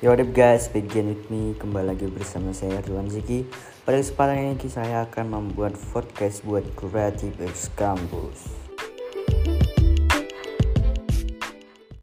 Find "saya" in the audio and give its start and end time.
2.56-2.80, 4.72-5.04